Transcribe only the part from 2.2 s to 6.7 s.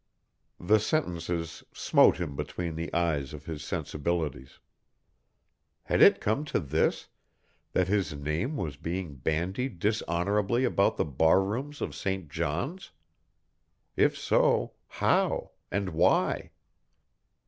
between the eyes of his sensibilities. Had it come to